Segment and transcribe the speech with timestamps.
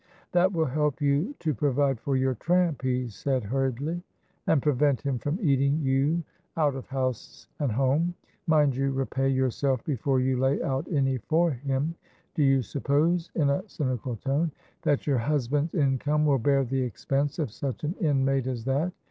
[0.31, 4.01] "That will help you to provide for your tramp," he said, hurriedly,
[4.47, 6.23] "and prevent him from eating you
[6.57, 8.15] out of house and home.
[8.47, 11.93] Mind you repay yourself before you lay out any for him:
[12.33, 14.51] do you suppose," in a cynical tone,
[14.81, 18.91] "that your husband's income will bear the expense of such an inmate as that?"